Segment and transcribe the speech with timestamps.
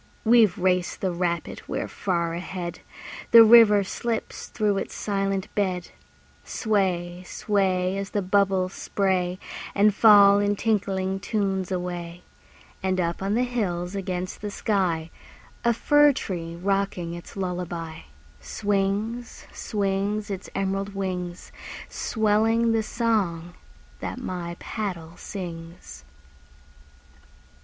[0.25, 2.79] We've raced the rapid, we're far ahead!
[3.29, 5.89] The river slips through its silent bed.
[6.43, 9.37] Sway, sway, As the bubbles spray
[9.75, 12.23] And fall in tinkling tunes away.
[12.81, 15.11] And up on the hills against the sky,
[15.63, 17.99] A fir tree rocking its lullaby,
[18.39, 21.51] Swings, swings, Its emerald wings,
[21.89, 23.53] Swelling the song
[23.99, 26.05] that my paddle sings.